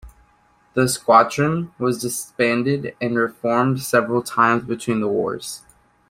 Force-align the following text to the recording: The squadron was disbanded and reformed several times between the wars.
The 0.73 0.87
squadron 0.89 1.73
was 1.77 2.01
disbanded 2.01 2.95
and 2.99 3.15
reformed 3.19 3.83
several 3.83 4.23
times 4.23 4.63
between 4.63 4.99
the 4.99 5.07
wars. 5.07 5.61